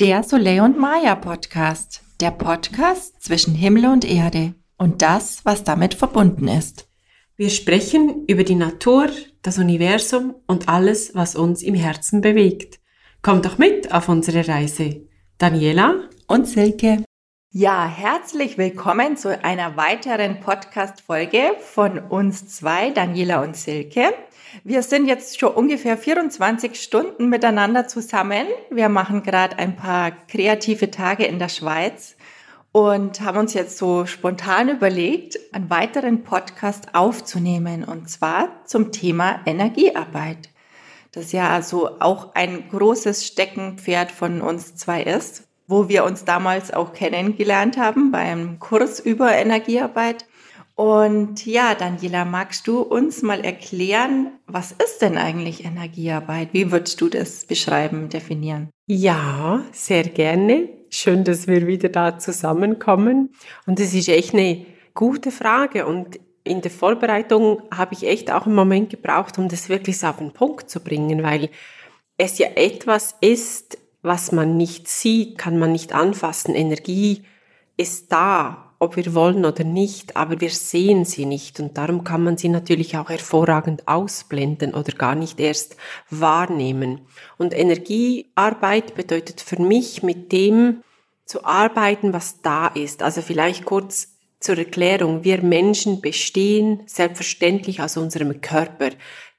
[0.00, 2.02] Der Soleil und Maya Podcast.
[2.20, 6.88] Der Podcast zwischen Himmel und Erde und das, was damit verbunden ist.
[7.36, 9.08] Wir sprechen über die Natur,
[9.42, 12.80] das Universum und alles, was uns im Herzen bewegt.
[13.22, 15.06] Kommt doch mit auf unsere Reise.
[15.38, 17.04] Daniela und Silke.
[17.52, 24.12] Ja, herzlich willkommen zu einer weiteren Podcast-Folge von uns zwei, Daniela und Silke.
[24.62, 28.46] Wir sind jetzt schon ungefähr 24 Stunden miteinander zusammen.
[28.70, 32.16] Wir machen gerade ein paar kreative Tage in der Schweiz
[32.70, 39.40] und haben uns jetzt so spontan überlegt, einen weiteren Podcast aufzunehmen und zwar zum Thema
[39.46, 40.50] Energiearbeit.
[41.12, 46.72] Das ja so auch ein großes Steckenpferd von uns zwei ist wo wir uns damals
[46.72, 50.26] auch kennengelernt haben beim Kurs über Energiearbeit.
[50.76, 56.48] Und ja, Daniela, magst du uns mal erklären, was ist denn eigentlich Energiearbeit?
[56.52, 58.70] Wie würdest du das beschreiben, definieren?
[58.86, 60.68] Ja, sehr gerne.
[60.90, 63.34] Schön, dass wir wieder da zusammenkommen.
[63.66, 65.86] Und es ist echt eine gute Frage.
[65.86, 70.18] Und in der Vorbereitung habe ich echt auch einen Moment gebraucht, um das wirklich auf
[70.18, 71.50] den Punkt zu bringen, weil
[72.18, 76.54] es ja etwas ist, was man nicht sieht, kann man nicht anfassen.
[76.54, 77.22] Energie
[77.76, 82.22] ist da, ob wir wollen oder nicht, aber wir sehen sie nicht und darum kann
[82.22, 85.76] man sie natürlich auch hervorragend ausblenden oder gar nicht erst
[86.10, 87.00] wahrnehmen.
[87.38, 90.82] Und Energiearbeit bedeutet für mich mit dem
[91.24, 93.02] zu arbeiten, was da ist.
[93.02, 95.24] Also vielleicht kurz zur Erklärung.
[95.24, 98.90] Wir Menschen bestehen selbstverständlich aus unserem Körper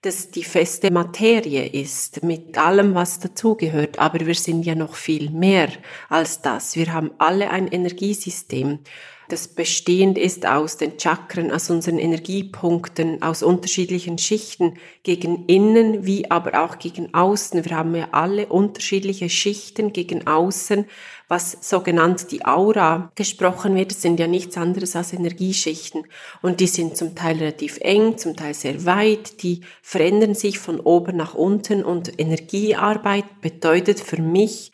[0.06, 3.98] das die feste Materie ist, mit allem, was dazugehört.
[3.98, 5.70] Aber wir sind ja noch viel mehr
[6.10, 6.76] als das.
[6.76, 8.80] Wir haben alle ein Energiesystem,
[9.30, 16.30] das bestehend ist aus den Chakren, aus unseren Energiepunkten, aus unterschiedlichen Schichten, gegen innen wie
[16.30, 17.66] aber auch gegen außen.
[17.66, 20.86] Wir haben ja alle unterschiedliche Schichten gegen außen,
[21.28, 26.04] was sogenannt die Aura gesprochen wird, sind ja nichts anderes als Energieschichten.
[26.44, 30.80] Und die sind zum Teil relativ eng, zum Teil sehr weit, die verändern sich von
[30.80, 34.72] oben nach unten und Energiearbeit bedeutet für mich,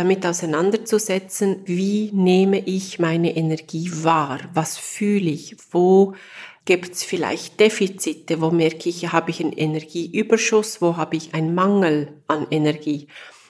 [0.00, 6.14] damit auseinanderzusetzen, wie nehme ich meine Energie wahr, was fühle ich, wo
[6.64, 11.54] gibt es vielleicht Defizite, wo merke ich, habe ich einen Energieüberschuss, wo habe ich einen
[11.54, 13.08] Mangel an Energie.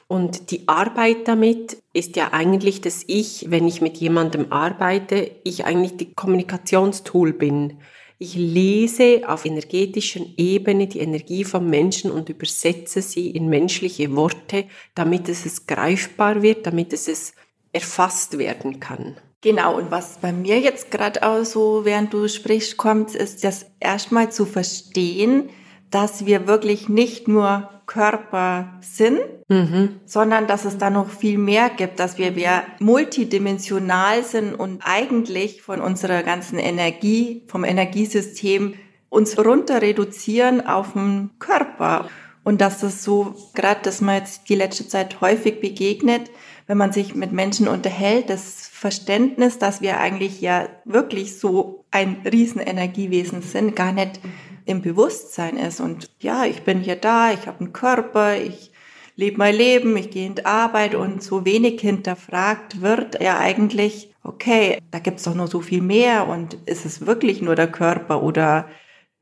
[0.08, 5.66] Und die Arbeit damit ist ja eigentlich, dass ich, wenn ich mit jemandem arbeite, ich
[5.66, 7.78] eigentlich die Kommunikationstool bin.
[8.22, 14.66] Ich lese auf energetischer Ebene die Energie vom Menschen und übersetze sie in menschliche Worte,
[14.94, 17.32] damit es, es greifbar wird, damit es, es
[17.72, 19.16] erfasst werden kann.
[19.40, 23.64] Genau, und was bei mir jetzt gerade auch so, während du sprichst, kommt, ist das
[23.80, 25.48] erstmal zu verstehen,
[25.90, 29.18] dass wir wirklich nicht nur Körper sind,
[29.48, 30.00] mhm.
[30.04, 35.62] sondern dass es da noch viel mehr gibt, dass wir, wir multidimensional sind und eigentlich
[35.62, 38.74] von unserer ganzen Energie, vom Energiesystem
[39.08, 42.08] uns runter reduzieren auf den Körper.
[42.44, 46.30] Und dass das so, gerade dass man jetzt die letzte Zeit häufig begegnet,
[46.68, 52.18] wenn man sich mit Menschen unterhält, das Verständnis, dass wir eigentlich ja wirklich so ein
[52.24, 54.20] Riesenenergiewesen sind, gar nicht
[54.64, 55.80] im Bewusstsein ist.
[55.80, 58.72] Und ja, ich bin hier da, ich habe einen Körper, ich
[59.16, 64.14] lebe mein Leben, ich gehe in die Arbeit und so wenig hinterfragt wird ja eigentlich,
[64.22, 68.22] okay, da gibt's doch nur so viel mehr und ist es wirklich nur der Körper
[68.22, 68.66] oder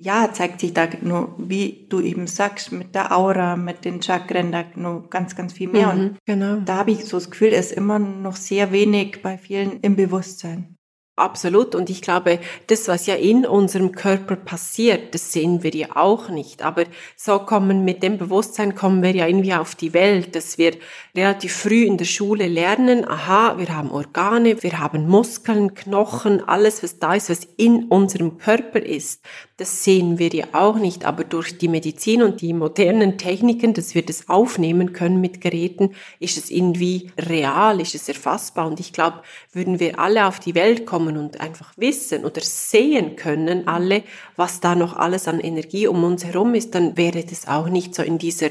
[0.01, 4.53] ja, zeigt sich da nur, wie du eben sagst, mit der Aura, mit den Chakren,
[4.53, 5.93] da nur ganz, ganz viel mehr.
[5.93, 6.61] Mhm, und genau.
[6.65, 10.78] da habe ich so das Gefühl, ist immer noch sehr wenig bei vielen im Bewusstsein.
[11.19, 11.75] Absolut.
[11.75, 16.29] Und ich glaube, das, was ja in unserem Körper passiert, das sehen wir ja auch
[16.29, 16.63] nicht.
[16.63, 16.85] Aber
[17.17, 20.73] so kommen, mit dem Bewusstsein kommen wir ja irgendwie auf die Welt, dass wir
[21.17, 26.83] relativ früh in der Schule lernen, aha, wir haben Organe, wir haben Muskeln, Knochen, alles,
[26.83, 29.23] was da ist, was in unserem Körper ist.
[29.57, 31.05] Das sehen wir ja auch nicht.
[31.05, 35.95] Aber durch die Medizin und die modernen Techniken, dass wir das aufnehmen können mit Geräten,
[36.21, 38.69] ist es irgendwie real, ist es erfassbar.
[38.69, 39.23] Und ich glaube,
[39.53, 44.05] würden wir alle auf die Welt kommen, kommen und einfach wissen oder sehen können alle,
[44.37, 47.95] was da noch alles an Energie um uns herum ist, dann wäre das auch nicht
[47.95, 48.51] so in dieser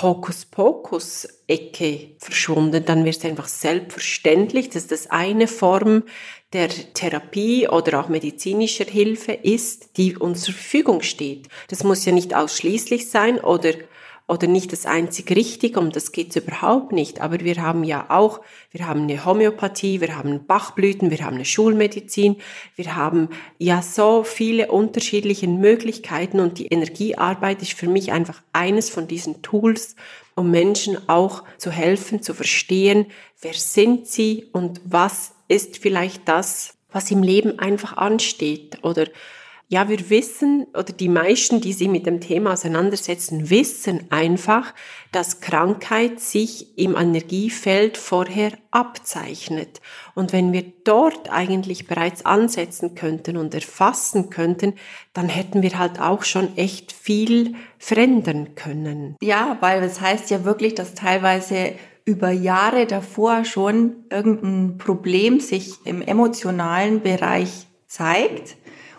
[0.00, 2.84] Hokuspokus-Ecke verschwunden.
[2.84, 6.04] Dann wäre es einfach selbstverständlich, dass das eine Form
[6.52, 11.48] der Therapie oder auch medizinischer Hilfe ist, die uns zur Verfügung steht.
[11.68, 13.74] Das muss ja nicht ausschließlich sein oder
[14.28, 17.22] oder nicht das einzig Richtige, um das geht's überhaupt nicht.
[17.22, 18.40] Aber wir haben ja auch,
[18.70, 22.36] wir haben eine Homöopathie, wir haben Bachblüten, wir haben eine Schulmedizin,
[22.76, 28.90] wir haben ja so viele unterschiedliche Möglichkeiten und die Energiearbeit ist für mich einfach eines
[28.90, 29.96] von diesen Tools,
[30.34, 33.06] um Menschen auch zu helfen, zu verstehen,
[33.40, 39.06] wer sind sie und was ist vielleicht das, was im Leben einfach ansteht oder
[39.70, 44.72] ja, wir wissen, oder die meisten, die sich mit dem Thema auseinandersetzen, wissen einfach,
[45.12, 49.82] dass Krankheit sich im Energiefeld vorher abzeichnet.
[50.14, 54.72] Und wenn wir dort eigentlich bereits ansetzen könnten und erfassen könnten,
[55.12, 59.16] dann hätten wir halt auch schon echt viel verändern können.
[59.20, 61.74] Ja, weil es das heißt ja wirklich, dass teilweise
[62.06, 68.56] über Jahre davor schon irgendein Problem sich im emotionalen Bereich zeigt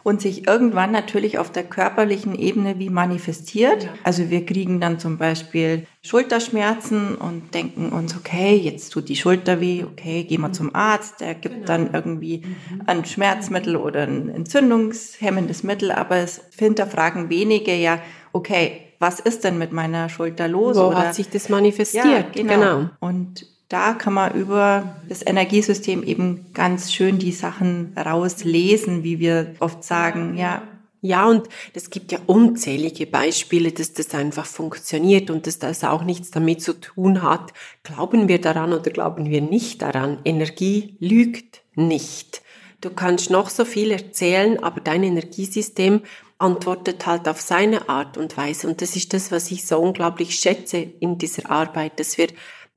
[0.09, 3.83] und sich irgendwann natürlich auf der körperlichen Ebene wie manifestiert.
[3.83, 3.89] Ja.
[4.03, 9.61] Also wir kriegen dann zum Beispiel Schulterschmerzen und denken uns, okay, jetzt tut die Schulter
[9.61, 11.67] weh, okay, gehen wir zum Arzt, der gibt genau.
[11.67, 12.81] dann irgendwie mhm.
[12.87, 18.01] ein Schmerzmittel oder ein entzündungshemmendes Mittel, aber es hinterfragen wenige ja,
[18.33, 20.75] okay, was ist denn mit meiner Schulter los?
[20.75, 22.05] Wo oder, hat sich das manifestiert?
[22.05, 22.53] Ja, genau.
[22.53, 22.89] genau.
[22.99, 29.55] Und da kann man über das Energiesystem eben ganz schön die Sachen rauslesen, wie wir
[29.59, 30.63] oft sagen, ja.
[31.01, 36.03] Ja, und es gibt ja unzählige Beispiele, dass das einfach funktioniert und dass das auch
[36.03, 37.53] nichts damit zu tun hat.
[37.83, 40.19] Glauben wir daran oder glauben wir nicht daran?
[40.25, 42.41] Energie lügt nicht.
[42.81, 46.01] Du kannst noch so viel erzählen, aber dein Energiesystem
[46.37, 48.67] antwortet halt auf seine Art und Weise.
[48.67, 52.27] Und das ist das, was ich so unglaublich schätze in dieser Arbeit, dass wir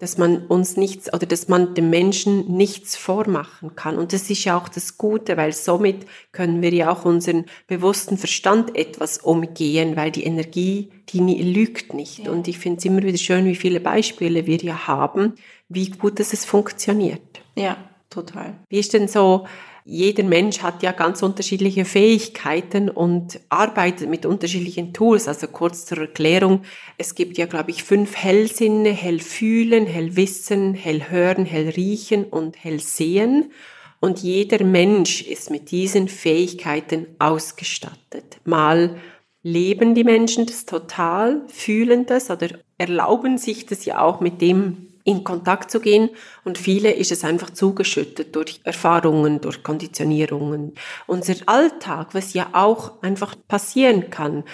[0.03, 3.99] dass man uns nichts oder dass man dem Menschen nichts vormachen kann.
[3.99, 8.19] Und das ist ja auch das Gute, weil somit können wir ja auch unseren bewussten
[8.19, 12.19] Verstand etwas umgehen, weil die Energie, die lügt nicht.
[12.19, 12.33] Ja.
[12.33, 15.35] Und ich finde es immer wieder schön, wie viele Beispiele wir ja haben,
[15.69, 17.41] wie gut dass es funktioniert.
[17.55, 17.77] Ja,
[18.11, 18.55] total.
[18.71, 19.47] Wie ist denn so
[19.85, 25.27] jeder Mensch hat ja ganz unterschiedliche Fähigkeiten und arbeitet mit unterschiedlichen Tools.
[25.27, 26.63] Also kurz zur Erklärung.
[26.99, 33.51] Es gibt ja, glaube ich, fünf Hellsinne, Hellfühlen, Hellwissen, Hellhören, Hellriechen und Hellsehen.
[33.99, 38.41] Und jeder Mensch ist mit diesen Fähigkeiten ausgestattet.
[38.45, 38.97] Mal
[39.43, 42.49] leben die Menschen das total, fühlen das oder
[42.79, 46.11] erlauben sich das ja auch mit dem in Kontakt zu gehen.
[46.45, 50.75] Und viele ist es einfach zugeschüttet durch Erfahrungen, durch Konditionierungen.
[51.07, 54.45] Unser Alltag, was ja auch einfach passieren kann.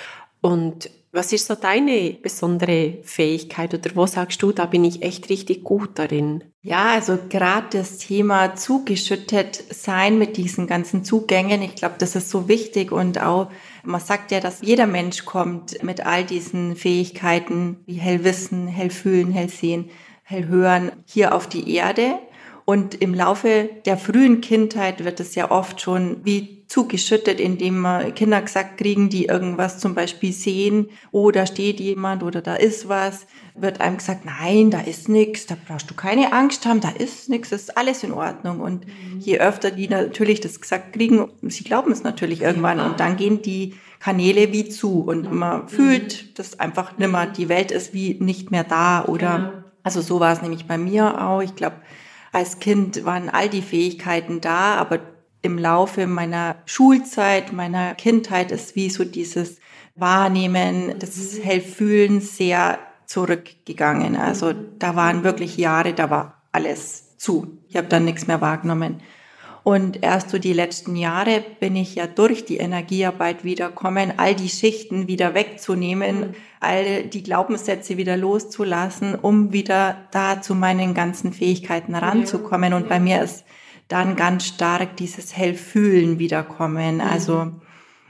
[0.41, 5.31] Und was ist so deine besondere Fähigkeit oder wo sagst du, da bin ich echt
[5.31, 6.45] richtig gut darin?
[6.61, 12.29] Ja, also gerade das Thema zugeschüttet sein mit diesen ganzen Zugängen, ich glaube, das ist
[12.29, 13.51] so wichtig und auch,
[13.85, 19.89] man sagt ja, dass jeder Mensch kommt mit all diesen Fähigkeiten wie hellwissen, hellfühlen, hellsehen
[20.29, 22.19] hören hier auf die Erde.
[22.65, 28.43] Und im Laufe der frühen Kindheit wird es ja oft schon wie zugeschüttet, indem Kinder
[28.43, 33.27] gesagt kriegen, die irgendwas zum Beispiel sehen, oh, da steht jemand oder da ist was,
[33.55, 37.31] wird einem gesagt, nein, da ist nichts, da brauchst du keine Angst haben, da ist
[37.31, 38.61] nichts, ist alles in Ordnung.
[38.61, 39.19] Und mhm.
[39.19, 43.41] je öfter die natürlich das gesagt kriegen, sie glauben es natürlich irgendwann und dann gehen
[43.41, 45.69] die Kanäle wie zu und man mhm.
[45.69, 50.33] fühlt das einfach nimmer, die Welt ist wie nicht mehr da oder also so war
[50.33, 51.41] es nämlich bei mir auch.
[51.41, 51.77] Ich glaube,
[52.33, 55.01] als Kind waren all die Fähigkeiten da, aber
[55.43, 59.61] im Laufe meiner Schulzeit, meiner Kindheit ist wie so dieses
[59.95, 64.17] Wahrnehmen, das Hellfühlen sehr zurückgegangen.
[64.17, 67.59] Also da waren wirklich Jahre, da war alles zu.
[67.69, 69.01] Ich habe dann nichts mehr wahrgenommen.
[69.69, 74.48] Und erst so die letzten Jahre bin ich ja durch die Energiearbeit wiederkommen, all die
[74.48, 76.34] Schichten wieder wegzunehmen, mhm.
[76.58, 82.72] all die Glaubenssätze wieder loszulassen, um wieder da zu meinen ganzen Fähigkeiten ranzukommen.
[82.72, 83.44] Und bei mir ist
[83.89, 86.94] dann ganz stark dieses Hellfühlen wiederkommen.
[86.94, 87.01] Mhm.
[87.03, 87.53] Also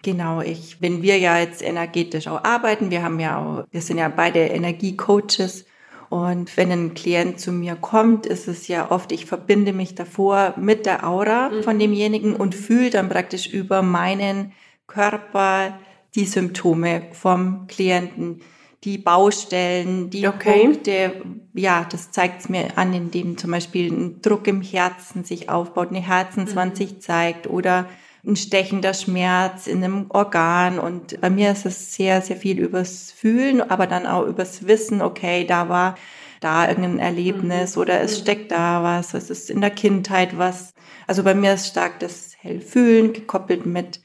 [0.02, 3.98] Genau, ich, wenn wir ja jetzt energetisch auch arbeiten, wir haben ja auch, wir sind
[3.98, 5.66] ja beide Energiecoaches
[6.10, 10.54] und wenn ein Klient zu mir kommt, ist es ja oft, ich verbinde mich davor
[10.56, 11.62] mit der Aura mhm.
[11.62, 14.52] von demjenigen und fühle dann praktisch über meinen
[14.86, 15.78] Körper
[16.14, 18.40] die Symptome vom Klienten,
[18.84, 20.60] die Baustellen, die okay.
[20.62, 21.22] Punkte.
[21.52, 25.90] Ja, das zeigt es mir an, indem zum Beispiel ein Druck im Herzen sich aufbaut,
[25.90, 26.76] eine Herzenswand mhm.
[26.76, 27.86] sich zeigt oder
[28.26, 30.78] ein stechender Schmerz in einem Organ.
[30.78, 35.02] Und bei mir ist es sehr, sehr viel übers Fühlen, aber dann auch übers Wissen,
[35.02, 35.94] okay, da war
[36.40, 37.82] da irgendein Erlebnis mhm.
[37.82, 40.74] oder es steckt da was, es ist in der Kindheit was.
[41.06, 44.00] Also bei mir ist stark das Hellfühlen gekoppelt mit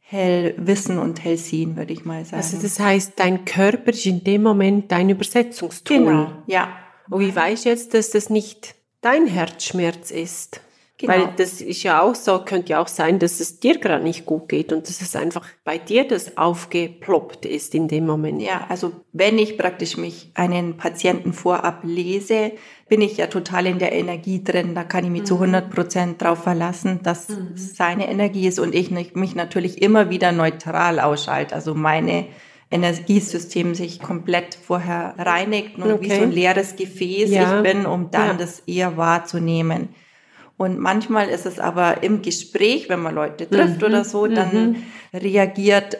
[0.00, 2.42] Hellwissen und Hellsehen, würde ich mal sagen.
[2.42, 5.98] Also das heißt, dein Körper ist in dem Moment dein Übersetzungstool.
[5.98, 6.68] Genau, ja.
[7.10, 10.60] Und wie weißt du jetzt, dass das nicht dein Herzschmerz ist?
[11.00, 11.12] Genau.
[11.12, 14.26] Weil das ist ja auch so, könnte ja auch sein, dass es dir gerade nicht
[14.26, 18.42] gut geht und dass es einfach bei dir das aufgeploppt ist in dem Moment.
[18.42, 22.50] Ja, also wenn ich praktisch mich einen Patienten vorab lese,
[22.88, 24.74] bin ich ja total in der Energie drin.
[24.74, 25.26] Da kann ich mich mhm.
[25.26, 27.52] zu 100 Prozent drauf verlassen, dass mhm.
[27.54, 31.54] seine Energie ist und ich mich natürlich immer wieder neutral ausschalte.
[31.54, 32.26] Also meine
[32.72, 36.04] Energiesystem sich komplett vorher reinigt und okay.
[36.04, 37.58] wie so ein leeres Gefäß ja.
[37.58, 38.34] ich bin, um dann ja.
[38.34, 39.90] das eher wahrzunehmen.
[40.58, 43.86] Und manchmal ist es aber im Gespräch, wenn man Leute trifft mhm.
[43.86, 44.76] oder so, dann mhm.
[45.14, 45.96] reagiert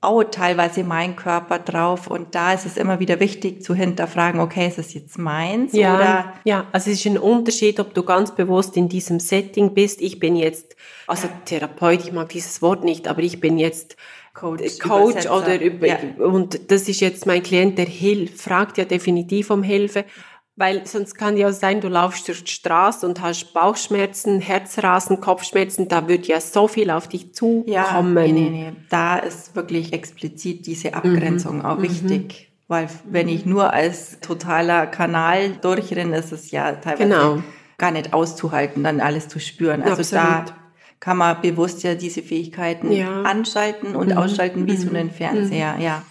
[0.00, 2.06] auch teilweise mein Körper drauf.
[2.06, 5.72] Und da ist es immer wieder wichtig zu hinterfragen, okay, ist es jetzt meins?
[5.72, 6.32] Ja, oder?
[6.44, 10.00] ja, also es ist ein Unterschied, ob du ganz bewusst in diesem Setting bist.
[10.00, 10.76] Ich bin jetzt,
[11.08, 13.96] also Therapeut, ich mag dieses Wort nicht, aber ich bin jetzt
[14.34, 15.98] Coach, Coach oder über, ja.
[16.18, 20.04] und das ist jetzt mein Klient, der hilft, fragt ja definitiv um Hilfe.
[20.58, 25.88] Weil sonst kann ja sein, du laufst durch die Straße und hast Bauchschmerzen, Herzrasen, Kopfschmerzen,
[25.88, 27.68] da wird ja so viel auf dich zukommen.
[27.68, 28.72] Ja, nee, nee, nee.
[28.88, 31.64] Da ist wirklich explizit diese Abgrenzung mhm.
[31.66, 31.82] auch mhm.
[31.82, 32.50] wichtig.
[32.68, 37.42] Weil wenn ich nur als totaler Kanal durchrenne, ist es ja teilweise genau.
[37.76, 39.82] gar nicht auszuhalten, dann alles zu spüren.
[39.82, 40.24] Also Absolut.
[40.24, 40.44] da
[41.00, 43.22] kann man bewusst ja diese Fähigkeiten ja.
[43.22, 44.16] anschalten und mhm.
[44.16, 44.96] ausschalten wie so mhm.
[44.96, 45.82] einen Fernseher, mhm.
[45.82, 46.02] ja.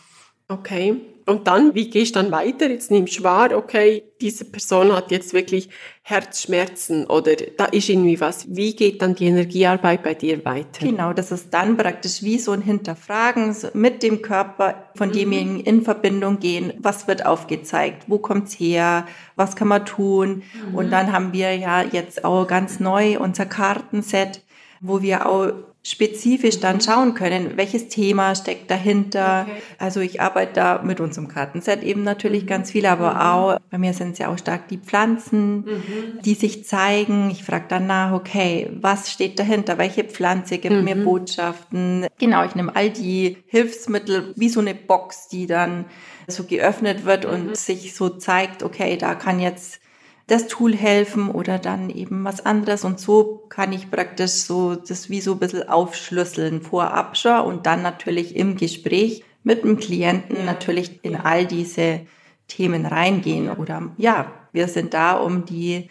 [0.47, 1.01] Okay.
[1.27, 2.69] Und dann, wie gehst du dann weiter?
[2.69, 5.69] Jetzt nimmst du wahr, okay, diese Person hat jetzt wirklich
[6.03, 8.45] Herzschmerzen oder da ist irgendwie was.
[8.55, 10.85] Wie geht dann die Energiearbeit bei dir weiter?
[10.85, 15.13] Genau, das ist dann praktisch wie so ein Hinterfragen mit dem Körper von mhm.
[15.13, 16.73] demjenigen in Verbindung gehen.
[16.77, 18.03] Was wird aufgezeigt?
[18.07, 19.07] Wo kommt's her?
[19.35, 20.43] Was kann man tun?
[20.69, 20.75] Mhm.
[20.75, 24.41] Und dann haben wir ja jetzt auch ganz neu unser Kartenset,
[24.79, 25.53] wo wir auch
[25.85, 29.45] spezifisch dann schauen können, welches Thema steckt dahinter.
[29.47, 29.61] Okay.
[29.77, 32.47] Also ich arbeite da mit unserem Kartenset eben natürlich mhm.
[32.47, 33.19] ganz viel, aber mhm.
[33.19, 36.21] auch, bei mir sind es ja auch stark die Pflanzen, mhm.
[36.25, 37.29] die sich zeigen.
[37.29, 39.77] Ich frage dann nach, okay, was steht dahinter?
[39.77, 41.03] Welche Pflanze gibt mir mhm.
[41.03, 42.07] Botschaften?
[42.17, 45.85] Genau, ich nehme all die Hilfsmittel wie so eine Box, die dann
[46.27, 47.55] so geöffnet wird und mhm.
[47.55, 49.79] sich so zeigt, okay, da kann jetzt
[50.27, 52.83] das Tool helfen oder dann eben was anderes.
[52.83, 57.65] Und so kann ich praktisch so das wie so ein bisschen aufschlüsseln vorab schon und
[57.65, 62.01] dann natürlich im Gespräch mit dem Klienten natürlich in all diese
[62.47, 63.49] Themen reingehen.
[63.49, 65.89] Oder ja, wir sind da, um die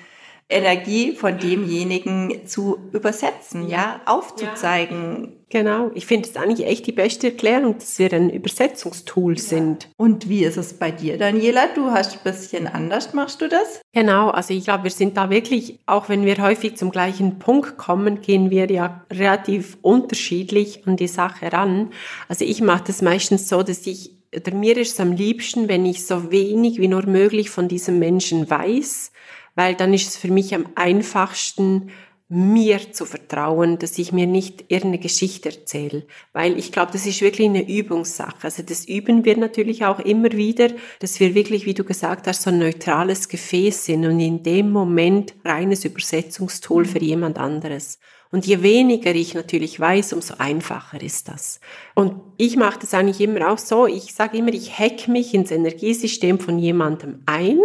[0.48, 5.32] Energie von demjenigen zu übersetzen, ja, aufzuzeigen.
[5.48, 9.42] Genau, ich finde es eigentlich echt die beste Erklärung, dass wir ein Übersetzungstool ja.
[9.42, 9.88] sind.
[9.96, 11.68] Und wie ist es bei dir, Daniela?
[11.74, 13.80] Du hast ein bisschen anders, machst du das?
[13.92, 17.78] Genau, also ich glaube, wir sind da wirklich, auch wenn wir häufig zum gleichen Punkt
[17.78, 21.90] kommen, gehen wir ja relativ unterschiedlich an die Sache ran.
[22.28, 25.86] Also ich mache das meistens so, dass ich oder mir ist es am liebsten, wenn
[25.86, 29.12] ich so wenig wie nur möglich von diesem Menschen weiß,
[29.54, 31.90] weil dann ist es für mich am einfachsten,
[32.28, 37.20] mir zu vertrauen, dass ich mir nicht irgendeine Geschichte erzähle, weil ich glaube, das ist
[37.20, 38.44] wirklich eine Übungssache.
[38.44, 40.68] Also das üben wir natürlich auch immer wieder,
[41.00, 44.70] dass wir wirklich, wie du gesagt hast, so ein neutrales Gefäß sind und in dem
[44.70, 47.98] Moment reines Übersetzungstool für jemand anderes.
[48.30, 51.60] Und je weniger ich natürlich weiß, umso einfacher ist das.
[51.94, 53.86] Und ich mache das eigentlich immer auch so.
[53.86, 57.60] Ich sage immer, ich hack mich ins Energiesystem von jemandem ein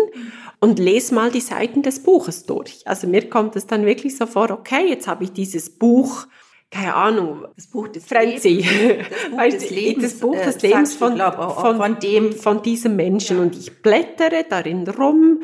[0.59, 2.81] und lese mal die Seiten des Buches durch.
[2.85, 6.27] Also mir kommt es dann wirklich so vor, okay, jetzt habe ich dieses Buch,
[6.69, 8.65] keine Ahnung, das Buch des Frenzy,
[9.09, 12.61] das Buch des Lebens, das Buch des äh, Lebens von, glaub, von, von, dem, von
[12.61, 13.43] diesem Menschen ja.
[13.43, 15.41] und ich blättere darin rum.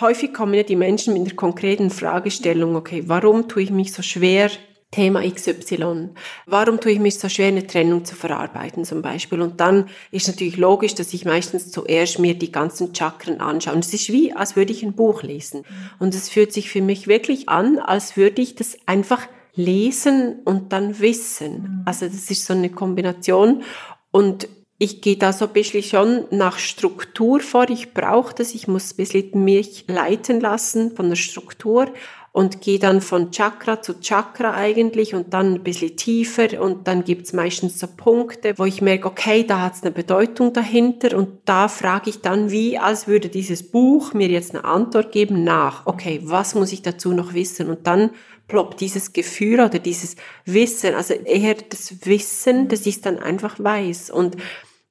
[0.00, 4.02] Häufig kommen ja die Menschen mit einer konkreten Fragestellung, okay, warum tue ich mich so
[4.02, 4.50] schwer,
[4.94, 6.10] Thema XY.
[6.46, 9.40] Warum tue ich mich so schwer, eine Trennung zu verarbeiten zum Beispiel?
[9.40, 13.74] Und dann ist natürlich logisch, dass ich meistens zuerst mir die ganzen Chakren anschaue.
[13.74, 15.64] Und es ist wie, als würde ich ein Buch lesen.
[15.98, 20.72] Und es fühlt sich für mich wirklich an, als würde ich das einfach lesen und
[20.72, 21.82] dann wissen.
[21.86, 23.64] Also das ist so eine Kombination.
[24.12, 24.46] Und
[24.78, 27.68] ich gehe da so ein bisschen schon nach Struktur vor.
[27.68, 28.54] Ich brauche das.
[28.54, 31.92] Ich muss ein bisschen mich leiten lassen von der Struktur
[32.34, 37.04] und gehe dann von Chakra zu Chakra eigentlich und dann ein bisschen tiefer und dann
[37.04, 41.68] gibt's meistens so Punkte, wo ich merke, okay, da hat's eine Bedeutung dahinter und da
[41.68, 46.22] frage ich dann wie, als würde dieses Buch mir jetzt eine Antwort geben nach, okay,
[46.24, 47.70] was muss ich dazu noch wissen?
[47.70, 48.10] Und dann
[48.48, 54.10] ploppt dieses Gefühl oder dieses Wissen, also eher das Wissen, dass ich dann einfach weiß.
[54.10, 54.36] Und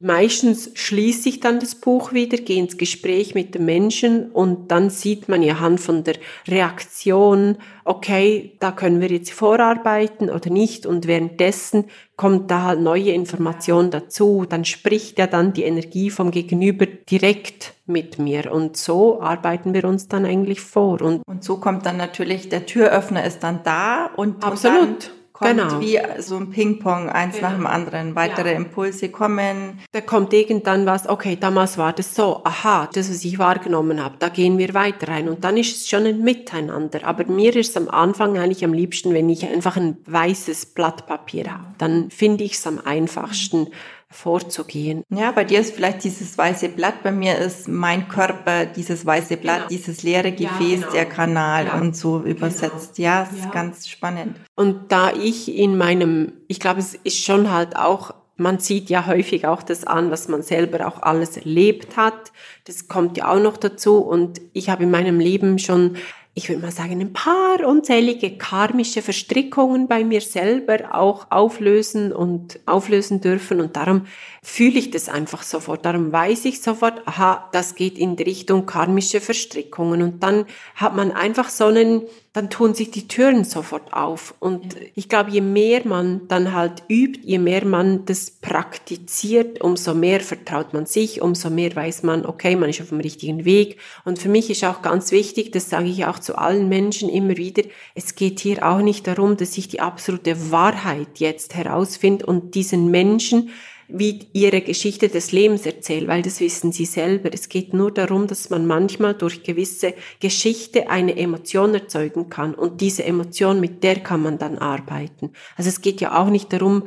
[0.06, 4.90] Meistens schließe ich dann das Buch wieder, gehe ins Gespräch mit dem Menschen und dann
[4.90, 7.56] sieht man ja anhand von der Reaktion,
[7.86, 11.86] okay, da können wir jetzt vorarbeiten oder nicht und währenddessen
[12.18, 17.74] kommt da halt neue Information dazu, dann spricht ja dann die Energie vom Gegenüber direkt
[17.86, 21.02] mit mir und so arbeiten wir uns dann eigentlich vor.
[21.02, 24.82] Und, und so kommt dann natürlich, der Türöffner ist dann da und, Absolut.
[24.82, 25.82] Und kommt genau.
[25.82, 27.50] wie so ein Ping-Pong, eins genau.
[27.50, 28.16] nach dem anderen.
[28.16, 28.58] Weitere ja.
[28.58, 29.80] Impulse kommen.
[29.92, 34.16] Da kommt irgendwann was, okay, damals war das so, aha, das, was ich wahrgenommen habe,
[34.20, 35.28] da gehen wir weiter rein.
[35.28, 37.00] Und dann ist es schon ein Miteinander.
[37.04, 41.08] Aber mir ist es am Anfang eigentlich am liebsten, wenn ich einfach ein weißes Blatt
[41.08, 41.66] Papier habe.
[41.80, 43.68] Dann finde ich es am einfachsten
[44.14, 45.04] vorzugehen.
[45.10, 49.38] Ja, bei dir ist vielleicht dieses weiße Blatt, bei mir ist mein Körper dieses weiße
[49.38, 49.68] Blatt, genau.
[49.70, 50.92] dieses leere Gefäß, ja, genau.
[50.92, 51.80] der Kanal ja.
[51.80, 52.96] und so übersetzt.
[52.96, 53.08] Genau.
[53.08, 53.50] Ja, ist ja.
[53.50, 54.38] ganz spannend.
[54.56, 59.06] Und da ich in meinem, ich glaube, es ist schon halt auch man sieht ja
[59.06, 62.32] häufig auch das an, was man selber auch alles erlebt hat.
[62.66, 63.98] Das kommt ja auch noch dazu.
[63.98, 65.98] Und ich habe in meinem Leben schon
[66.36, 72.60] ich würde mal sagen, ein paar unzählige karmische Verstrickungen bei mir selber auch auflösen und
[72.66, 73.62] auflösen dürfen.
[73.62, 74.08] Und darum
[74.42, 75.86] fühle ich das einfach sofort.
[75.86, 80.02] Darum weiß ich sofort, aha, das geht in die Richtung karmische Verstrickungen.
[80.02, 82.02] Und dann hat man einfach so einen,
[82.34, 84.34] dann tun sich die Türen sofort auf.
[84.40, 89.94] Und ich glaube, je mehr man dann halt übt, je mehr man das praktiziert, umso
[89.94, 93.78] mehr vertraut man sich, umso mehr weiß man, okay, man ist auf dem richtigen Weg.
[94.06, 97.38] Und für mich ist auch ganz wichtig, das sage ich auch zu allen Menschen immer
[97.38, 97.64] wieder,
[97.96, 102.92] es geht hier auch nicht darum, dass ich die absolute Wahrheit jetzt herausfinde und diesen
[102.92, 103.50] Menschen
[103.88, 107.30] wie ihre Geschichte des Lebens erzählen, weil das wissen sie selber.
[107.32, 112.82] Es geht nur darum, dass man manchmal durch gewisse Geschichte eine Emotion erzeugen kann und
[112.82, 115.32] diese Emotion, mit der kann man dann arbeiten.
[115.58, 116.84] Also es geht ja auch nicht darum,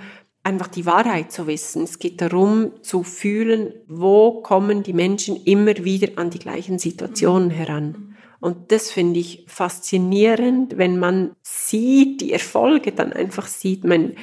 [0.46, 1.82] einfach die Wahrheit zu wissen.
[1.82, 7.50] Es geht darum zu fühlen, wo kommen die Menschen immer wieder an die gleichen Situationen
[7.50, 8.16] heran.
[8.40, 13.84] Und das finde ich faszinierend, wenn man sieht, die Erfolge dann einfach sieht.
[13.84, 14.14] Man,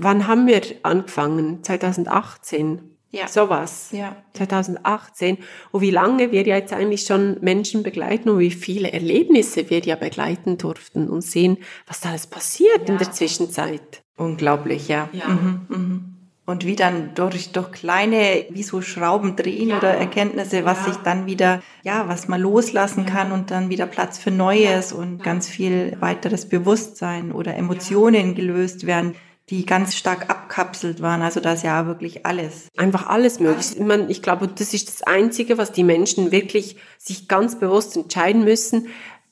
[0.00, 1.64] Wann haben wir angefangen?
[1.64, 2.96] 2018.
[3.10, 3.26] Ja.
[3.26, 3.88] Sowas.
[3.90, 4.16] Ja.
[4.34, 5.38] 2018.
[5.72, 9.80] Und wie lange wir ja jetzt eigentlich schon Menschen begleiten und wie viele Erlebnisse wir
[9.80, 11.58] ja begleiten durften und sehen,
[11.88, 12.94] was da alles passiert ja.
[12.94, 14.04] in der Zwischenzeit.
[14.18, 15.08] Unglaublich, ja.
[15.12, 15.28] ja.
[15.28, 16.04] Mhm, mhm.
[16.44, 19.76] Und wie dann durch, durch kleine, wie so Schrauben drehen ja.
[19.76, 24.18] oder Erkenntnisse, was sich dann wieder, ja, was man loslassen kann und dann wieder Platz
[24.18, 29.14] für Neues und ganz viel weiteres Bewusstsein oder Emotionen gelöst werden
[29.50, 31.22] die ganz stark abkapselt waren.
[31.22, 32.68] Also das ja wirklich alles.
[32.76, 33.66] Einfach alles möglich.
[33.76, 37.96] Ich, meine, ich glaube, das ist das Einzige, was die Menschen wirklich sich ganz bewusst
[37.96, 38.88] entscheiden müssen.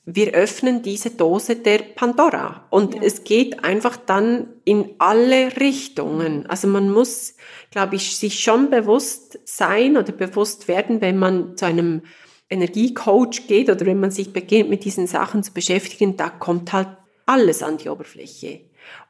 [0.09, 3.01] Wir öffnen diese Dose der Pandora und ja.
[3.03, 6.45] es geht einfach dann in alle Richtungen.
[6.45, 7.35] Also man muss,
[7.71, 12.03] glaube ich, sich schon bewusst sein oder bewusst werden, wenn man zu einem
[12.49, 16.87] Energiecoach geht oder wenn man sich beginnt mit diesen Sachen zu beschäftigen, da kommt halt
[17.25, 18.61] alles an die Oberfläche.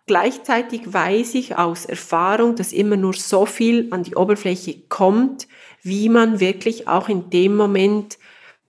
[0.07, 5.47] Gleichzeitig weiß ich aus Erfahrung, dass immer nur so viel an die Oberfläche kommt,
[5.83, 8.17] wie man wirklich auch in dem Moment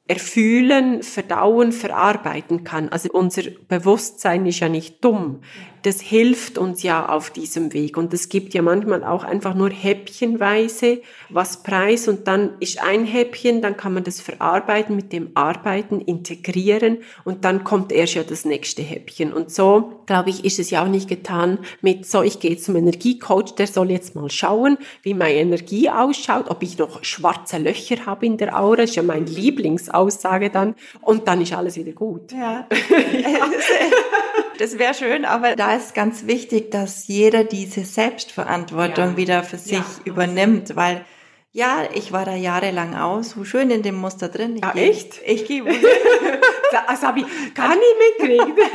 [0.09, 2.89] erfühlen, verdauen, verarbeiten kann.
[2.89, 5.43] Also unser Bewusstsein ist ja nicht dumm
[5.83, 7.97] das hilft uns ja auf diesem Weg.
[7.97, 13.05] Und es gibt ja manchmal auch einfach nur häppchenweise was Preis und dann ist ein
[13.05, 18.23] Häppchen, dann kann man das verarbeiten, mit dem Arbeiten, integrieren und dann kommt erst ja
[18.23, 19.33] das nächste Häppchen.
[19.33, 22.77] Und so, glaube ich, ist es ja auch nicht getan mit, so, ich gehe zum
[22.77, 28.07] Energiecoach, der soll jetzt mal schauen, wie meine Energie ausschaut, ob ich noch schwarze Löcher
[28.07, 31.93] habe in der Aura, das ist ja meine Lieblingsaussage dann und dann ist alles wieder
[31.93, 32.33] gut.
[32.33, 32.67] Ja.
[32.91, 33.51] ja.
[34.59, 39.17] Das wäre schön, aber da ist ganz wichtig, dass jeder diese Selbstverantwortung ja.
[39.17, 39.85] wieder für sich ja.
[40.05, 41.05] übernimmt, weil
[41.53, 44.57] ja, ich war da jahrelang aus, so schön in dem Muster drin.
[44.57, 45.21] Ich ah, geh, echt?
[45.25, 45.65] Ich gehe.
[46.89, 48.59] das habe ich gar nicht mitgekriegt.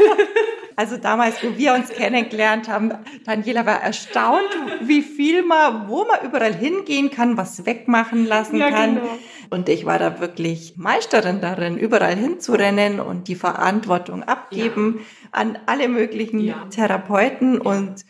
[0.75, 2.93] Also damals, wo wir uns kennengelernt haben,
[3.25, 4.49] Daniela war erstaunt,
[4.81, 8.95] wie viel man, wo man überall hingehen kann, was wegmachen lassen ja, kann.
[8.95, 9.19] Genau.
[9.53, 15.03] Und ich war da wirklich Meisterin darin, überall hinzurennen und die Verantwortung abgeben ja.
[15.31, 16.65] an alle möglichen ja.
[16.71, 18.03] Therapeuten und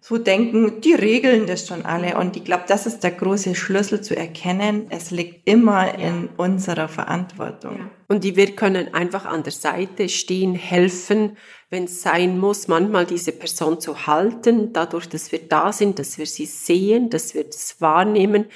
[0.00, 2.18] so denken, die regeln das schon alle.
[2.18, 4.86] Und ich glaube, das ist der große Schlüssel zu erkennen.
[4.90, 6.08] Es liegt immer ja.
[6.08, 7.76] in unserer Verantwortung.
[7.78, 7.90] Ja.
[8.08, 11.36] Und die wir können einfach an der Seite stehen, helfen,
[11.70, 16.18] wenn es sein muss, manchmal diese Person zu halten, dadurch, dass wir da sind, dass
[16.18, 18.46] wir sie sehen, dass wir das wahrnehmen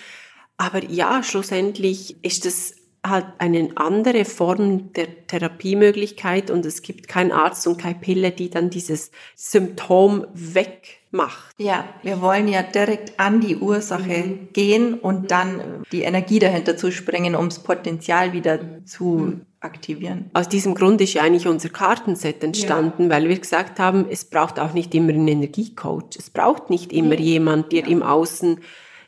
[0.62, 7.32] aber ja, schlussendlich ist es halt eine andere Form der Therapiemöglichkeit und es gibt keinen
[7.32, 11.52] Arzt und keine Pille, die dann dieses Symptom wegmacht.
[11.58, 14.48] Ja, wir wollen ja direkt an die Ursache mhm.
[14.52, 20.30] gehen und dann die Energie dahinter zu springen, um das Potenzial wieder zu aktivieren.
[20.32, 23.10] Aus diesem Grund ist ja eigentlich unser Kartenset entstanden, ja.
[23.10, 26.16] weil wir gesagt haben, es braucht auch nicht immer einen Energiecoach.
[26.16, 27.20] Es braucht nicht immer ja.
[27.20, 27.88] jemand, der ja.
[27.88, 28.60] im Außen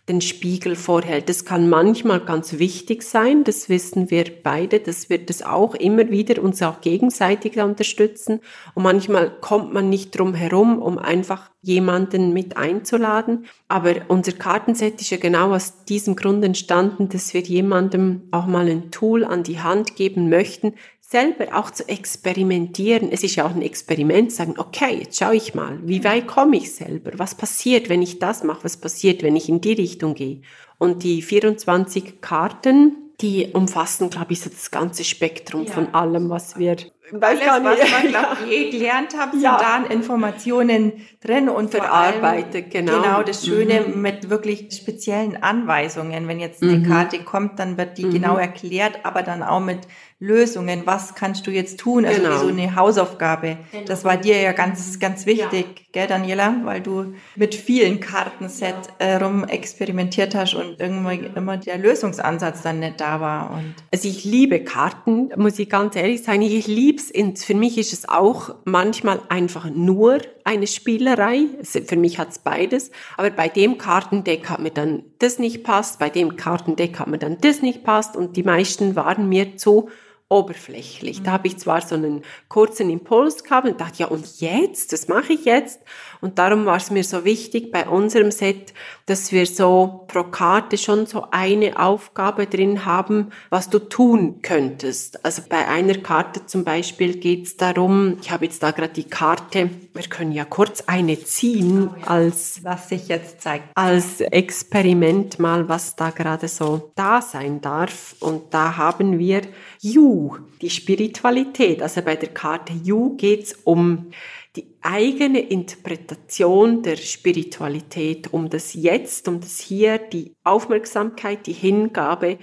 [0.09, 1.31] den Spiegel vorhält.
[1.31, 6.11] Das kann manchmal ganz wichtig sein, das wissen wir beide, das wird es auch immer
[6.11, 8.41] wieder uns auch gegenseitig unterstützen.
[8.75, 13.47] Und manchmal kommt man nicht drum herum, um einfach jemanden mit einzuladen.
[13.69, 18.69] Aber unser Kartenset ist ja genau aus diesem Grund entstanden, dass wir jemandem auch mal
[18.69, 20.75] ein Tool an die Hand geben möchten,
[21.15, 23.13] selber auch zu experimentieren.
[23.13, 26.57] Es ist ja auch ein Experiment, sagen, okay, jetzt schaue ich mal, wie weit komme
[26.57, 27.13] ich selber?
[27.19, 28.65] Was passiert, wenn ich das mache?
[28.65, 30.41] Was passiert, wenn ich in die Richtung gehe?
[30.77, 35.73] Und die 24 Karten, die umfassen, glaube ich, so das ganze Spektrum ja.
[35.73, 36.79] von allem, was wir
[37.13, 39.59] weiß Alles, was man glaub, je gelernt hat, sind ja.
[39.59, 43.03] da Informationen drin und verarbeitet, genau.
[43.03, 44.01] Genau, das Schöne mhm.
[44.01, 46.27] mit wirklich speziellen Anweisungen.
[46.29, 46.89] Wenn jetzt eine mhm.
[46.89, 48.13] Karte kommt, dann wird die mhm.
[48.15, 49.81] genau erklärt, aber dann auch mit
[50.21, 50.83] Lösungen.
[50.85, 52.05] Was kannst du jetzt tun?
[52.05, 52.35] Also genau.
[52.35, 53.59] wie so eine Hausaufgabe.
[53.73, 53.85] Genau.
[53.85, 55.83] Das war dir ja ganz, ganz wichtig, ja.
[55.93, 56.57] gell, Daniela?
[56.65, 62.81] Weil du mit vielen Kartenset äh, rum experimentiert hast und irgendwie immer der Lösungsansatz dann
[62.81, 63.51] nicht da war.
[63.53, 66.43] Und also ich liebe Karten, muss ich ganz ehrlich sagen.
[66.43, 67.45] Ich liebe es.
[67.45, 71.47] Für mich ist es auch manchmal einfach nur eine Spielerei.
[71.63, 72.91] Für mich hat es beides.
[73.17, 77.19] Aber bei dem Kartendeck hat mir dann das nicht passt, bei dem Kartendeck hat mir
[77.19, 79.89] dann das nicht passt und die meisten waren mir zu
[80.35, 81.23] oberflächlich.
[81.23, 85.09] Da habe ich zwar so einen kurzen Impuls gehabt und dachte, ja und jetzt, das
[85.09, 85.81] mache ich jetzt.
[86.21, 88.73] Und darum war es mir so wichtig bei unserem Set,
[89.07, 95.25] dass wir so pro Karte schon so eine Aufgabe drin haben, was du tun könntest.
[95.25, 99.05] Also bei einer Karte zum Beispiel geht es darum, ich habe jetzt da gerade die
[99.05, 105.69] Karte, wir können ja kurz eine ziehen als was sich jetzt zeigt als Experiment mal,
[105.69, 108.17] was da gerade so da sein darf.
[108.21, 109.43] Und da haben wir
[109.85, 111.83] You, die Spiritualität.
[111.83, 114.11] Also bei der Karte You geht es um
[114.57, 122.39] die eigene Interpretation der Spiritualität, um das Jetzt, um das Hier, die Aufmerksamkeit, die Hingabe.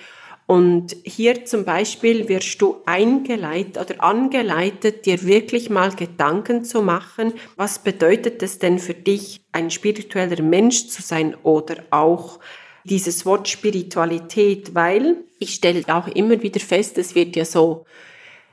[0.46, 7.34] Und hier zum Beispiel wirst du eingeleitet oder angeleitet, dir wirklich mal Gedanken zu machen,
[7.56, 12.40] was bedeutet es denn für dich, ein spiritueller Mensch zu sein oder auch
[12.84, 17.86] dieses Wort Spiritualität, weil ich stelle auch immer wieder fest, es wird ja so,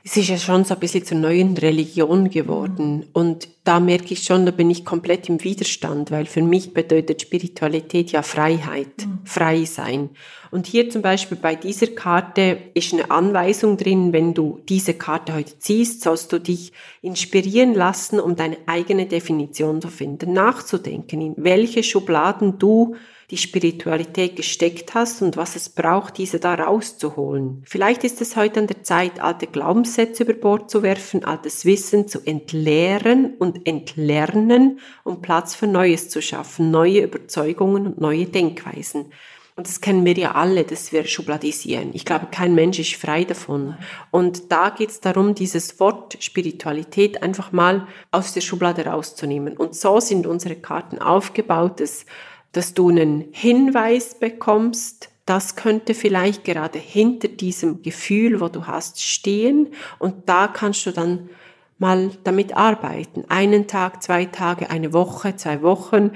[0.03, 3.07] es ist ja schon so ein bisschen zur neuen Religion geworden.
[3.13, 7.21] Und da merke ich schon, da bin ich komplett im Widerstand, weil für mich bedeutet
[7.21, 9.19] Spiritualität ja Freiheit, mhm.
[9.25, 10.09] frei sein.
[10.51, 15.33] Und hier zum Beispiel bei dieser Karte ist eine Anweisung drin, wenn du diese Karte
[15.33, 21.33] heute ziehst, sollst du dich inspirieren lassen, um deine eigene Definition zu finden, nachzudenken, in
[21.37, 22.95] welche Schubladen du
[23.31, 27.61] die Spiritualität gesteckt hast und was es braucht, diese da rauszuholen.
[27.65, 32.07] Vielleicht ist es heute an der Zeit, alte Glaubenssätze über Bord zu werfen, altes Wissen
[32.07, 39.11] zu entleeren und entlernen, um Platz für Neues zu schaffen, neue Überzeugungen und neue Denkweisen.
[39.59, 41.89] Und das kennen wir ja alle, dass wir schubladisieren.
[41.91, 43.75] Ich glaube, kein Mensch ist frei davon.
[44.09, 49.57] Und da geht es darum, dieses Wort Spiritualität einfach mal aus der Schublade rauszunehmen.
[49.57, 52.05] Und so sind unsere Karten aufgebaut, dass
[52.51, 59.03] dass du einen Hinweis bekommst, das könnte vielleicht gerade hinter diesem Gefühl, wo du hast,
[59.03, 59.67] stehen
[59.99, 61.29] und da kannst du dann
[61.77, 63.25] mal damit arbeiten.
[63.29, 66.11] Einen Tag, zwei Tage, eine Woche, zwei Wochen.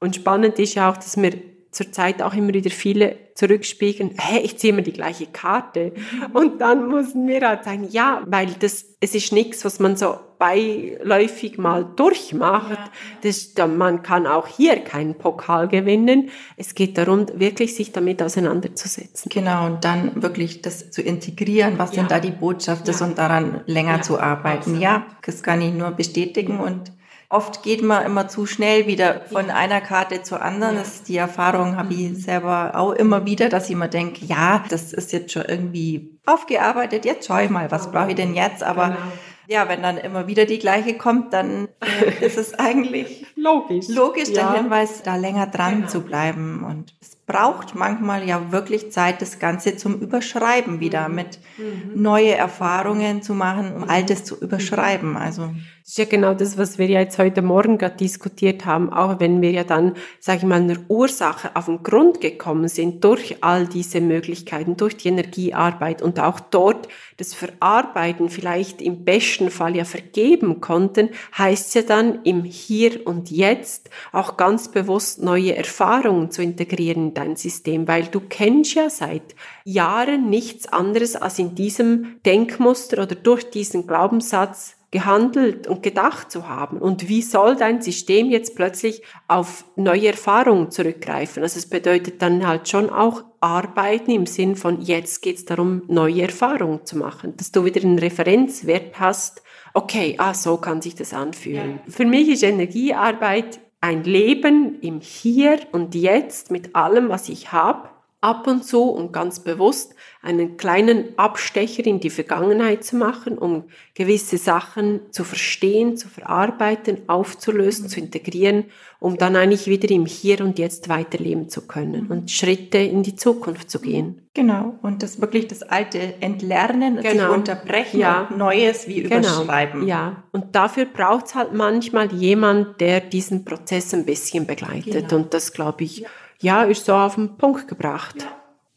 [0.00, 1.32] Und spannend ist ja auch, dass wir
[1.70, 5.92] zurzeit auch immer wieder viele zurückspiegeln, hey, ich ziehe immer die gleiche Karte.
[6.32, 10.16] Und dann müssen wir halt sagen, ja, weil das, es ist nichts, was man so
[10.38, 12.78] beiläufig mal durchmacht.
[13.22, 16.30] Das, man kann auch hier keinen Pokal gewinnen.
[16.56, 19.30] Es geht darum, wirklich sich damit auseinanderzusetzen.
[19.32, 22.00] Genau, und dann wirklich das zu integrieren, was ja.
[22.00, 23.06] sind da die Botschaften ja.
[23.06, 24.02] und daran länger ja.
[24.02, 24.58] zu arbeiten.
[24.58, 24.82] Absolut.
[24.82, 26.92] Ja, das kann ich nur bestätigen und
[27.30, 30.76] Oft geht man immer zu schnell wieder von einer Karte zur anderen.
[30.76, 32.14] Das ist die Erfahrung habe ich mhm.
[32.16, 37.04] selber auch immer wieder, dass ich immer denke, ja, das ist jetzt schon irgendwie aufgearbeitet.
[37.04, 38.62] Jetzt schaue ich mal, was brauche ich denn jetzt?
[38.62, 38.98] Aber genau.
[39.46, 44.30] ja, wenn dann immer wieder die gleiche kommt, dann äh, ist es eigentlich logisch, logisch
[44.30, 44.50] ja.
[44.50, 45.88] der Hinweis, da länger dran genau.
[45.88, 46.64] zu bleiben.
[46.64, 51.14] Und es braucht manchmal ja wirklich Zeit, das Ganze zum Überschreiben wieder, mhm.
[51.14, 52.02] mit mhm.
[52.02, 55.16] neue Erfahrungen zu machen, um Altes zu überschreiben.
[55.16, 55.50] Also
[55.88, 59.20] das ist ja genau das, was wir ja jetzt heute Morgen gerade diskutiert haben, auch
[59.20, 63.42] wenn wir ja dann, sage ich mal, einer Ursache auf den Grund gekommen sind durch
[63.42, 69.76] all diese Möglichkeiten, durch die Energiearbeit und auch dort das Verarbeiten vielleicht im besten Fall
[69.76, 76.30] ja vergeben konnten, heißt ja dann im Hier und Jetzt auch ganz bewusst neue Erfahrungen
[76.30, 81.54] zu integrieren in dein System, weil du kennst ja seit Jahren nichts anderes als in
[81.54, 86.78] diesem Denkmuster oder durch diesen Glaubenssatz gehandelt und gedacht zu haben.
[86.78, 91.42] Und wie soll dein System jetzt plötzlich auf neue Erfahrungen zurückgreifen?
[91.42, 95.82] Also es bedeutet dann halt schon auch arbeiten im Sinn von jetzt geht es darum,
[95.88, 99.42] neue Erfahrungen zu machen, dass du wieder einen Referenzwert hast.
[99.74, 101.80] Okay, ah, so kann sich das anfühlen.
[101.86, 101.92] Ja.
[101.92, 107.88] Für mich ist Energiearbeit ein Leben im Hier und Jetzt mit allem, was ich habe
[108.20, 113.64] ab und zu und ganz bewusst einen kleinen Abstecher in die Vergangenheit zu machen, um
[113.94, 118.64] gewisse Sachen zu verstehen, zu verarbeiten, aufzulösen, zu integrieren,
[118.98, 123.14] um dann eigentlich wieder im Hier und Jetzt weiterleben zu können und Schritte in die
[123.14, 124.28] Zukunft zu gehen.
[124.34, 127.28] Genau, und das wirklich das alte Entlernen, genau.
[127.28, 128.28] sich unterbrechen ja.
[128.36, 129.16] Neues wie genau.
[129.16, 129.86] überschreiben.
[129.86, 135.08] Ja, und dafür braucht es halt manchmal jemand, der diesen Prozess ein bisschen begleitet.
[135.08, 135.16] Genau.
[135.16, 136.08] Und das, glaube ich, ja
[136.40, 138.16] ja, ist so auf den Punkt gebracht.
[138.18, 138.28] Ja.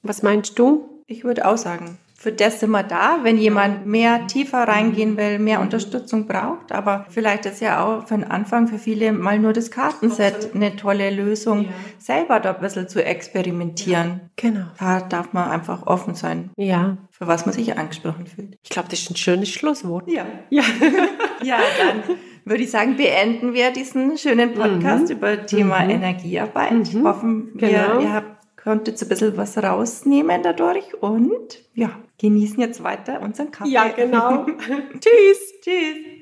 [0.03, 1.03] Was meinst du?
[1.07, 5.39] Ich würde auch sagen, für das sind wir da, wenn jemand mehr tiefer reingehen will,
[5.39, 5.59] mehr.
[5.59, 6.71] Unterstützung braucht.
[6.71, 10.75] Aber vielleicht ist ja auch für den Anfang für viele mal nur das Kartenset eine
[10.75, 11.69] tolle Lösung, ja.
[11.97, 14.07] selber da ein bisschen zu experimentieren.
[14.07, 14.19] Ja.
[14.35, 14.65] Genau.
[14.77, 16.51] Da darf man einfach offen sein.
[16.57, 16.97] Ja.
[17.09, 18.55] Für was man sich angesprochen fühlt.
[18.61, 20.07] Ich glaube, das ist ein schönes Schlusswort.
[20.07, 20.27] Ja.
[20.51, 20.63] Ja,
[21.41, 25.15] ja dann würde ich sagen, beenden wir diesen schönen Podcast mhm.
[25.15, 25.89] über Thema mhm.
[25.91, 26.93] Energiearbeit.
[26.93, 27.07] Mhm.
[27.07, 27.99] Hoffen wir, genau.
[28.01, 33.71] ihr habt, konntet ein bisschen was rausnehmen dadurch und ja, genießen jetzt weiter unseren Kaffee.
[33.71, 34.45] Ja, genau.
[34.99, 35.61] Tschüss.
[35.61, 36.20] Tschüss.